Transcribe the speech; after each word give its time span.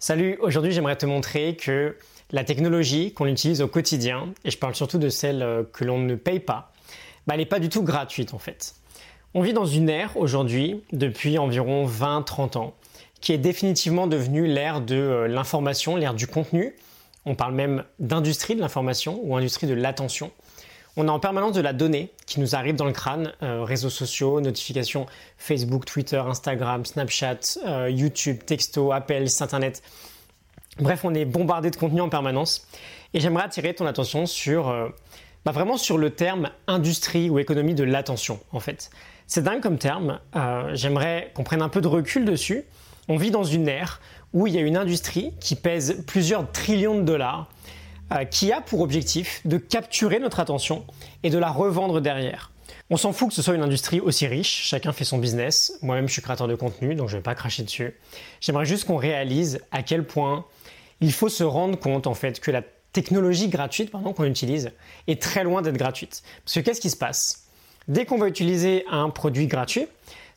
Salut, 0.00 0.38
aujourd'hui 0.40 0.70
j'aimerais 0.70 0.94
te 0.94 1.06
montrer 1.06 1.56
que 1.56 1.96
la 2.30 2.44
technologie 2.44 3.12
qu'on 3.12 3.26
utilise 3.26 3.62
au 3.62 3.66
quotidien, 3.66 4.32
et 4.44 4.50
je 4.52 4.56
parle 4.56 4.76
surtout 4.76 4.98
de 4.98 5.08
celle 5.08 5.42
euh, 5.42 5.64
que 5.72 5.84
l'on 5.84 5.98
ne 5.98 6.14
paye 6.14 6.38
pas, 6.38 6.70
bah, 7.26 7.34
elle 7.34 7.40
n'est 7.40 7.46
pas 7.46 7.58
du 7.58 7.68
tout 7.68 7.82
gratuite 7.82 8.32
en 8.32 8.38
fait. 8.38 8.76
On 9.34 9.42
vit 9.42 9.52
dans 9.52 9.66
une 9.66 9.88
ère 9.88 10.16
aujourd'hui, 10.16 10.84
depuis 10.92 11.36
environ 11.36 11.84
20-30 11.84 12.58
ans, 12.58 12.74
qui 13.20 13.32
est 13.32 13.38
définitivement 13.38 14.06
devenue 14.06 14.46
l'ère 14.46 14.82
de 14.82 14.94
euh, 14.94 15.26
l'information, 15.26 15.96
l'ère 15.96 16.14
du 16.14 16.28
contenu. 16.28 16.76
On 17.26 17.34
parle 17.34 17.54
même 17.54 17.82
d'industrie 17.98 18.54
de 18.54 18.60
l'information 18.60 19.18
ou 19.24 19.36
industrie 19.36 19.66
de 19.66 19.74
l'attention. 19.74 20.30
On 21.00 21.06
a 21.06 21.12
en 21.12 21.20
permanence 21.20 21.52
de 21.52 21.60
la 21.60 21.72
donnée 21.72 22.10
qui 22.26 22.40
nous 22.40 22.56
arrive 22.56 22.74
dans 22.74 22.84
le 22.84 22.90
crâne, 22.90 23.32
euh, 23.44 23.62
réseaux 23.62 23.88
sociaux, 23.88 24.40
notifications 24.40 25.06
Facebook, 25.36 25.84
Twitter, 25.84 26.16
Instagram, 26.16 26.84
Snapchat, 26.84 27.38
euh, 27.64 27.88
YouTube, 27.88 28.38
texto, 28.44 28.90
appels, 28.90 29.28
internet. 29.38 29.80
Bref, 30.80 31.04
on 31.04 31.14
est 31.14 31.24
bombardé 31.24 31.70
de 31.70 31.76
contenu 31.76 32.00
en 32.00 32.08
permanence. 32.08 32.66
Et 33.14 33.20
j'aimerais 33.20 33.44
attirer 33.44 33.74
ton 33.74 33.86
attention 33.86 34.26
sur, 34.26 34.70
euh, 34.70 34.88
bah 35.44 35.52
vraiment 35.52 35.76
sur 35.76 35.98
le 35.98 36.10
terme 36.10 36.50
industrie 36.66 37.30
ou 37.30 37.38
économie 37.38 37.76
de 37.76 37.84
l'attention, 37.84 38.40
en 38.50 38.58
fait. 38.58 38.90
C'est 39.28 39.44
dingue 39.44 39.60
comme 39.60 39.78
terme. 39.78 40.18
j'aimerais 40.72 41.30
qu'on 41.32 41.44
prenne 41.44 41.62
un 41.62 41.68
peu 41.68 41.80
de 41.80 41.86
recul 41.86 42.24
dessus. 42.24 42.64
On 43.06 43.18
vit 43.18 43.30
dans 43.30 43.44
une 43.44 43.68
ère 43.68 44.00
où 44.32 44.48
il 44.48 44.54
y 44.54 44.58
a 44.58 44.62
une 44.62 44.76
industrie 44.76 45.32
qui 45.38 45.54
pèse 45.54 46.02
plusieurs 46.08 46.50
trillions 46.50 46.96
de 46.96 47.02
dollars 47.02 47.48
euh, 48.12 48.24
qui 48.24 48.52
a 48.52 48.60
pour 48.60 48.80
objectif 48.80 49.40
de 49.44 49.58
capturer 49.58 50.18
notre 50.18 50.40
attention 50.40 50.84
et 51.22 51.30
de 51.30 51.38
la 51.38 51.50
revendre 51.50 52.00
derrière. 52.00 52.50
On 52.90 52.96
s'en 52.96 53.12
fout 53.12 53.28
que 53.28 53.34
ce 53.34 53.42
soit 53.42 53.54
une 53.54 53.62
industrie 53.62 54.00
aussi 54.00 54.26
riche, 54.26 54.62
chacun 54.64 54.92
fait 54.92 55.04
son 55.04 55.18
business. 55.18 55.78
Moi-même, 55.82 56.08
je 56.08 56.14
suis 56.14 56.22
créateur 56.22 56.48
de 56.48 56.54
contenu, 56.54 56.94
donc 56.94 57.08
je 57.08 57.16
ne 57.16 57.18
vais 57.18 57.22
pas 57.22 57.34
cracher 57.34 57.62
dessus. 57.62 57.94
J'aimerais 58.40 58.64
juste 58.64 58.84
qu'on 58.86 58.96
réalise 58.96 59.60
à 59.72 59.82
quel 59.82 60.06
point 60.06 60.46
il 61.00 61.12
faut 61.12 61.28
se 61.28 61.44
rendre 61.44 61.78
compte 61.78 62.06
en 62.06 62.14
fait 62.14 62.40
que 62.40 62.50
la 62.50 62.62
technologie 62.92 63.48
gratuite 63.48 63.90
qu'on 63.90 64.24
utilise 64.24 64.72
est 65.06 65.20
très 65.20 65.44
loin 65.44 65.60
d'être 65.60 65.76
gratuite. 65.76 66.22
Parce 66.44 66.54
que 66.54 66.60
qu'est-ce 66.60 66.80
qui 66.80 66.90
se 66.90 66.96
passe? 66.96 67.44
Dès 67.88 68.04
qu'on 68.06 68.18
va 68.18 68.28
utiliser 68.28 68.84
un 68.90 69.10
produit 69.10 69.46
gratuit, 69.46 69.86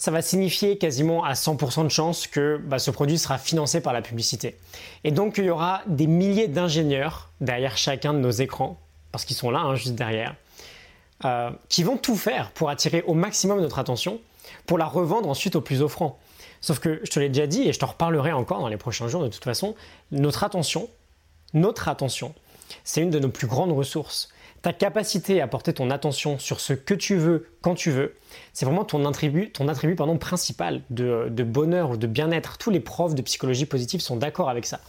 ça 0.00 0.10
va 0.10 0.22
signifier 0.22 0.78
quasiment 0.78 1.24
à 1.24 1.34
100% 1.34 1.84
de 1.84 1.90
chance 1.90 2.26
que 2.26 2.58
bah, 2.64 2.78
ce 2.78 2.90
produit 2.90 3.18
sera 3.18 3.36
financé 3.36 3.82
par 3.82 3.92
la 3.92 4.00
publicité. 4.00 4.56
Et 5.04 5.10
donc 5.10 5.36
il 5.36 5.44
y 5.44 5.50
aura 5.50 5.82
des 5.86 6.06
milliers 6.06 6.48
d'ingénieurs 6.48 7.28
derrière 7.42 7.76
chacun 7.76 8.14
de 8.14 8.18
nos 8.18 8.30
écrans, 8.30 8.80
parce 9.12 9.26
qu'ils 9.26 9.36
sont 9.36 9.50
là 9.50 9.60
hein, 9.60 9.74
juste 9.74 9.94
derrière, 9.94 10.36
euh, 11.26 11.50
qui 11.68 11.82
vont 11.82 11.98
tout 11.98 12.16
faire 12.16 12.50
pour 12.52 12.70
attirer 12.70 13.04
au 13.06 13.12
maximum 13.12 13.60
notre 13.60 13.78
attention, 13.78 14.22
pour 14.64 14.78
la 14.78 14.86
revendre 14.86 15.28
ensuite 15.28 15.54
au 15.54 15.60
plus 15.60 15.82
offrant. 15.82 16.18
Sauf 16.62 16.78
que 16.78 17.02
je 17.04 17.10
te 17.10 17.20
l'ai 17.20 17.28
déjà 17.28 17.46
dit 17.46 17.68
et 17.68 17.74
je 17.74 17.78
te 17.78 17.84
reparlerai 17.84 18.32
encore 18.32 18.60
dans 18.60 18.68
les 18.68 18.78
prochains 18.78 19.06
jours 19.06 19.22
de 19.22 19.28
toute 19.28 19.44
façon, 19.44 19.74
notre 20.12 20.44
attention, 20.44 20.88
notre 21.52 21.88
attention, 21.88 22.34
c'est 22.84 23.02
une 23.02 23.10
de 23.10 23.18
nos 23.18 23.28
plus 23.28 23.46
grandes 23.46 23.72
ressources 23.72 24.30
ta 24.62 24.72
capacité 24.72 25.40
à 25.40 25.46
porter 25.46 25.72
ton 25.72 25.90
attention 25.90 26.38
sur 26.38 26.60
ce 26.60 26.72
que 26.72 26.94
tu 26.94 27.16
veux 27.16 27.48
quand 27.62 27.74
tu 27.74 27.90
veux, 27.90 28.14
c'est 28.52 28.66
vraiment 28.66 28.84
ton 28.84 29.04
attribut, 29.06 29.50
ton 29.50 29.68
attribut 29.68 29.94
pardon, 29.94 30.18
principal 30.18 30.82
de, 30.90 31.28
bonheur 31.42 31.90
ou 31.90 31.96
de 31.96 32.06
bien-être. 32.06 32.58
Tous 32.58 32.70
les 32.70 32.80
profs 32.80 33.14
de 33.14 33.22
psychologie 33.22 33.66
positive 33.66 34.00
sont 34.00 34.16
d'accord 34.16 34.50
avec 34.50 34.66
ça. 34.66 34.80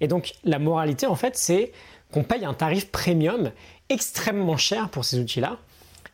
Et 0.00 0.08
donc 0.08 0.34
la 0.44 0.58
moralité 0.58 1.06
en 1.06 1.16
fait 1.16 1.36
c'est 1.36 1.72
qu'on 2.12 2.22
paye 2.22 2.44
un 2.44 2.54
tarif 2.54 2.90
premium 2.92 3.50
extrêmement 3.88 4.56
cher 4.56 4.88
pour 4.90 5.04
ces 5.04 5.18
outils-là. 5.18 5.58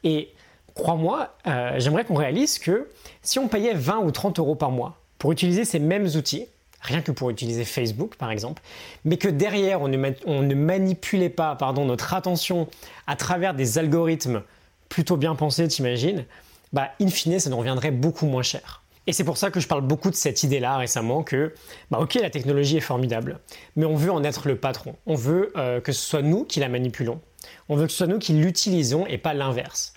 Et 0.05 0.33
crois-moi, 0.75 1.35
euh, 1.47 1.75
j'aimerais 1.79 2.05
qu'on 2.05 2.15
réalise 2.15 2.59
que 2.59 2.89
si 3.21 3.39
on 3.39 3.49
payait 3.49 3.75
20 3.75 3.99
ou 3.99 4.11
30 4.11 4.39
euros 4.39 4.55
par 4.55 4.71
mois 4.71 4.99
pour 5.19 5.33
utiliser 5.33 5.65
ces 5.65 5.79
mêmes 5.79 6.07
outils, 6.17 6.47
rien 6.83 7.01
que 7.01 7.13
pour 7.13 7.31
utiliser 7.31 7.65
Facebook 7.65 8.17
par 8.17 8.31
exemple, 8.31 8.63
mais 9.05 9.17
que 9.17 9.29
derrière 9.29 9.81
on 9.81 9.89
ne, 9.89 10.55
manipulait 10.55 11.31
pas 11.31 11.57
notre 11.85 12.15
attention 12.15 12.69
à 13.07 13.17
travers 13.17 13.55
des 13.55 13.79
algorithmes 13.79 14.43
plutôt 14.89 15.17
bien 15.17 15.35
pensés, 15.35 15.67
t'imagines, 15.69 16.25
bah 16.73 16.91
in 17.01 17.09
fine 17.09 17.39
ça 17.39 17.49
nous 17.49 17.57
reviendrait 17.57 17.93
beaucoup 17.93 18.27
moins 18.27 18.43
cher. 18.43 18.83
Et 19.07 19.13
c'est 19.13 19.25
pour 19.25 19.37
ça 19.37 19.51
que 19.51 19.59
je 19.59 19.67
parle 19.67 19.81
beaucoup 19.81 20.11
de 20.11 20.15
cette 20.15 20.45
idée-là 20.45 20.77
récemment 20.77 21.25
que, 21.25 21.55
bah 21.91 21.99
ok, 21.99 22.15
la 22.15 22.31
technologie 22.31 22.77
est 22.77 22.81
formidable, 22.81 23.41
mais 23.75 23.85
on 23.85 23.97
veut 23.97 24.13
en 24.13 24.23
être 24.23 24.47
le 24.47 24.57
patron. 24.57 24.95
On 25.07 25.17
veut 25.17 25.53
euh, 25.57 25.81
que 25.81 25.91
ce 25.91 26.01
soit 26.01 26.23
nous 26.23 26.45
qui 26.45 26.61
la 26.61 26.69
manipulons. 26.69 27.21
On 27.69 27.75
veut 27.75 27.87
que 27.87 27.91
ce 27.91 27.99
soit 27.99 28.07
nous 28.07 28.21
qui 28.21 28.33
l'utilisons 28.33 29.07
et 29.07 29.19
pas 29.19 29.35
l'inverse. 29.35 29.95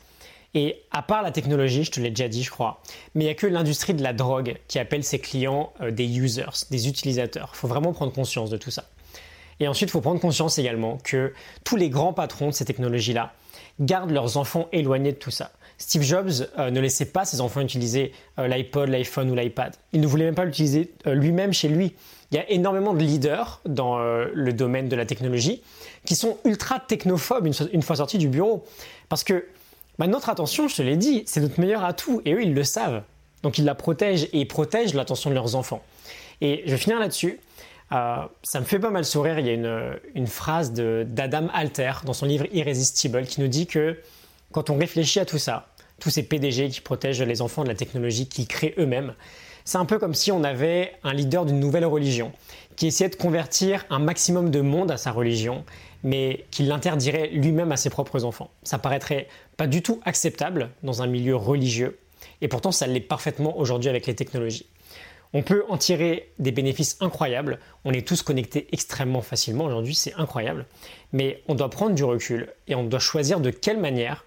Et 0.56 0.84
à 0.90 1.02
part 1.02 1.22
la 1.22 1.32
technologie, 1.32 1.84
je 1.84 1.92
te 1.92 2.00
l'ai 2.00 2.10
déjà 2.10 2.30
dit, 2.30 2.42
je 2.42 2.50
crois, 2.50 2.82
mais 3.14 3.26
il 3.26 3.28
n'y 3.28 3.32
a 3.32 3.36
que 3.36 3.46
l'industrie 3.46 3.94
de 3.94 4.02
la 4.02 4.14
drogue 4.14 4.56
qui 4.70 4.80
appelle 4.80 5.04
ses 5.04 5.20
clients 5.20 5.74
euh, 5.82 5.92
des 5.92 6.18
users, 6.18 6.66
des 6.72 6.88
utilisateurs. 6.88 7.52
Il 7.54 7.58
faut 7.58 7.68
vraiment 7.68 7.92
prendre 7.92 8.14
conscience 8.14 8.50
de 8.50 8.58
tout 8.58 8.72
ça. 8.72 8.86
Et 9.60 9.68
ensuite, 9.68 9.90
il 9.90 9.92
faut 9.92 10.02
prendre 10.02 10.22
conscience 10.22 10.58
également 10.58 10.98
que 11.04 11.34
tous 11.66 11.76
les 11.76 11.90
grands 11.90 12.14
patrons 12.14 12.48
de 12.48 12.54
ces 12.54 12.64
technologies-là 12.64 13.34
gardent 13.82 14.12
leurs 14.12 14.38
enfants 14.38 14.70
éloignés 14.72 15.12
de 15.12 15.18
tout 15.18 15.32
ça. 15.32 15.52
Steve 15.78 16.04
Jobs 16.04 16.48
euh, 16.58 16.72
ne 16.72 16.80
laissait 16.80 17.06
pas 17.06 17.26
ses 17.26 17.42
enfants 17.42 17.60
utiliser 17.60 18.14
euh, 18.40 18.48
l'iPod, 18.48 18.88
l'iPhone 18.88 19.30
ou 19.30 19.36
l'iPad. 19.36 19.76
Il 19.92 20.00
ne 20.00 20.08
voulait 20.08 20.24
même 20.24 20.36
pas 20.36 20.46
l'utiliser 20.46 20.94
lui-même 21.06 21.52
chez 21.52 21.68
lui. 21.68 21.96
Il 22.32 22.36
y 22.36 22.40
a 22.40 22.50
énormément 22.50 22.94
de 22.94 23.00
leaders 23.00 23.62
dans 23.66 24.00
le 24.00 24.52
domaine 24.52 24.90
de 24.90 24.96
la 24.96 25.06
technologie 25.06 25.62
qui 26.06 26.16
sont 26.16 26.38
ultra 26.44 26.80
technophobes 26.80 27.46
une, 27.46 27.54
une 27.72 27.82
fois 27.84 27.98
sortis 27.98 28.18
du 28.18 28.28
bureau. 28.28 28.66
Parce 29.10 29.24
que 29.24 29.46
bah, 29.98 30.08
notre 30.08 30.30
attention, 30.30 30.68
je 30.68 30.76
te 30.76 30.82
l'ai 30.82 30.98
dit, 30.98 31.24
c'est 31.26 31.42
notre 31.42 31.60
meilleur 31.60 31.84
atout 31.84 32.22
et 32.26 32.34
eux, 32.34 32.44
ils 32.44 32.54
le 32.54 32.64
savent. 32.64 33.04
Donc 33.44 33.58
ils 33.58 33.66
la 33.66 33.76
protègent 33.76 34.26
et 34.34 34.40
ils 34.40 34.48
protègent 34.48 34.94
l'attention 34.94 35.30
de 35.30 35.36
leurs 35.36 35.56
enfants. 35.56 35.84
Et 36.42 36.64
je 36.66 36.72
vais 36.72 36.78
finir 36.78 37.00
là-dessus. 37.00 37.40
Euh, 37.92 38.18
ça 38.44 38.60
me 38.60 38.66
fait 38.66 38.80
pas 38.80 38.90
mal 38.90 39.06
sourire. 39.06 39.40
Il 39.40 39.46
y 39.46 39.50
a 39.50 39.54
une, 39.54 40.00
une 40.16 40.28
phrase 40.28 40.74
d'Adam 40.74 41.48
Alter 41.54 41.94
dans 42.06 42.14
son 42.14 42.26
livre 42.26 42.46
Irrésistible 42.52 43.24
qui 43.26 43.42
nous 43.42 43.48
dit 43.48 43.68
que 43.68 43.98
quand 44.52 44.70
on 44.70 44.78
réfléchit 44.78 45.20
à 45.20 45.26
tout 45.26 45.38
ça, 45.38 45.68
tous 46.00 46.10
ces 46.10 46.24
PDG 46.24 46.70
qui 46.70 46.82
protègent 46.82 47.22
les 47.22 47.42
enfants 47.42 47.64
de 47.64 47.70
la 47.70 47.76
technologie 47.76 48.28
qu'ils 48.28 48.48
créent 48.48 48.74
eux-mêmes, 48.78 49.14
c'est 49.66 49.80
un 49.80 49.86
peu 49.86 49.98
comme 49.98 50.14
si 50.14 50.32
on 50.32 50.44
avait 50.44 50.94
un 51.04 51.14
leader 51.14 51.44
d'une 51.46 51.60
nouvelle 51.60 51.86
religion 51.86 52.32
qui 52.76 52.88
essayait 52.88 53.10
de 53.10 53.16
convertir 53.16 53.86
un 53.90 54.00
maximum 54.00 54.52
de 54.52 54.62
monde 54.62 54.92
à 54.92 54.98
sa 54.98 55.12
religion, 55.12 55.66
mais 56.04 56.46
qui 56.52 56.64
l'interdirait 56.64 57.30
lui-même 57.30 57.72
à 57.72 57.78
ses 57.78 57.90
propres 57.90 58.26
enfants. 58.26 58.52
Ça 58.64 58.78
paraîtrait 58.78 59.28
pas 59.58 59.66
du 59.66 59.82
tout 59.82 60.00
acceptable 60.06 60.70
dans 60.84 61.02
un 61.02 61.08
milieu 61.08 61.36
religieux, 61.36 61.98
et 62.42 62.48
pourtant 62.48 62.72
ça 62.72 62.86
l'est 62.86 63.00
parfaitement 63.00 63.58
aujourd'hui 63.58 63.90
avec 63.90 64.06
les 64.06 64.16
technologies. 64.16 64.68
On 65.34 65.42
peut 65.42 65.66
en 65.68 65.78
tirer 65.78 66.32
des 66.38 66.52
bénéfices 66.52 66.98
incroyables, 67.02 67.60
on 67.86 67.92
est 67.92 68.08
tous 68.08 68.22
connectés 68.22 68.68
extrêmement 68.72 69.22
facilement 69.22 69.66
aujourd'hui, 69.66 69.96
c'est 69.96 70.14
incroyable, 70.14 70.66
mais 71.12 71.42
on 71.48 71.56
doit 71.56 71.70
prendre 71.70 71.96
du 71.96 72.04
recul 72.04 72.54
et 72.68 72.76
on 72.76 72.84
doit 72.84 73.00
choisir 73.00 73.40
de 73.40 73.50
quelle 73.50 73.80
manière 73.80 74.26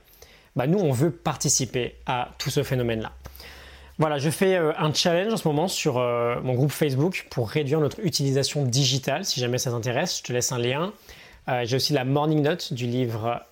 bah, 0.56 0.66
nous 0.66 0.78
on 0.81 0.91
veut 0.91 1.12
participer 1.12 1.94
à 2.06 2.31
tout 2.38 2.50
ce 2.50 2.65
phénomène-là. 2.65 3.12
Voilà, 3.98 4.19
je 4.19 4.31
fais 4.31 4.56
euh, 4.56 4.72
un 4.78 4.92
challenge 4.92 5.32
en 5.32 5.36
ce 5.36 5.48
moment 5.48 5.66
sur 5.66 5.98
euh, 5.98 6.41
mon 6.42 6.54
groupe 6.54 6.70
Facebook 6.70 7.26
pour 7.31 7.50
réduire 7.50 7.81
notre 7.81 7.98
utilisation 8.04 8.64
digitale. 8.64 9.25
Si 9.25 9.41
jamais 9.41 9.59
ça 9.59 9.72
t'intéresse, 9.72 10.19
je 10.19 10.22
te 10.22 10.32
laisse 10.32 10.53
un 10.53 10.59
lien. 10.59 10.92
Euh, 11.48 11.62
j'ai 11.64 11.76
aussi 11.76 11.92
la 11.92 12.04
morning 12.04 12.42
note 12.42 12.72
du 12.72 12.86
livre 12.86 13.42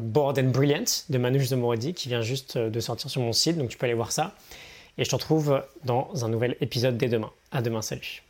Bored 0.00 0.38
and 0.38 0.50
Brilliant 0.50 0.84
de 1.08 1.18
Manouche 1.18 1.44
Zomorodi 1.46 1.94
qui 1.94 2.08
vient 2.08 2.20
juste 2.20 2.58
de 2.58 2.80
sortir 2.80 3.08
sur 3.08 3.22
mon 3.22 3.32
site, 3.32 3.56
donc 3.56 3.70
tu 3.70 3.78
peux 3.78 3.86
aller 3.86 3.94
voir 3.94 4.12
ça. 4.12 4.34
Et 4.98 5.04
je 5.04 5.10
te 5.10 5.14
retrouve 5.14 5.62
dans 5.84 6.24
un 6.24 6.28
nouvel 6.28 6.56
épisode 6.60 6.98
dès 6.98 7.08
demain. 7.08 7.30
À 7.52 7.62
demain, 7.62 7.82
salut. 7.82 8.25